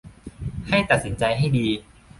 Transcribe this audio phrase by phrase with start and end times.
[0.67, 1.67] ให้ตัดสินใจให้ดี